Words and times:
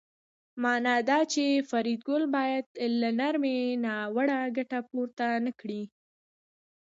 مانا 0.61 0.95
دا 1.09 1.19
چې 1.33 1.45
فریدګل 1.69 2.23
باید 2.35 2.65
له 3.01 3.09
نرمۍ 3.19 3.59
ناوړه 3.85 4.39
ګټه 4.57 4.79
پورته 4.89 5.27
نکړي 5.45 5.83